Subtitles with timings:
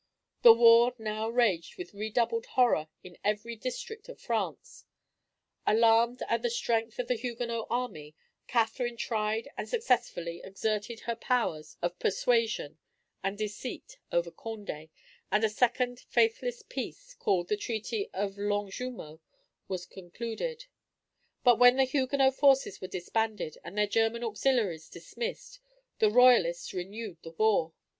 [0.41, 4.83] The war now raged with redoubled horror in every district of France.
[5.67, 8.15] Alarmed at the strength of the Huguenot army,
[8.47, 12.79] Catherine tried and successfully exerted her powers of persuasion
[13.21, 14.89] and deceit over Condé,
[15.31, 19.19] and a second faithless peace, called the treaty of Longjumeau,
[19.67, 20.65] was concluded;
[21.43, 25.59] but when the Huguenot forces were disbanded, and their German auxiliaries dismissed,
[25.99, 27.73] the Royalists renewed the war.